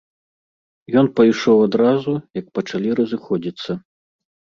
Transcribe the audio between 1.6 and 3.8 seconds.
адразу, як пачалі разыходзіцца.